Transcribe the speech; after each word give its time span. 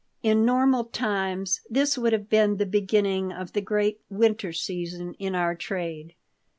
In 0.23 0.43
normal 0.45 0.85
times 0.85 1.61
this 1.69 1.95
would 1.95 2.11
have 2.11 2.27
been 2.27 2.57
the 2.57 2.65
beginning 2.65 3.31
of 3.31 3.53
the 3.53 3.61
great 3.61 4.01
"winter 4.09 4.51
season" 4.51 5.13
in 5.19 5.35
our 5.35 5.53
trade. 5.53 6.15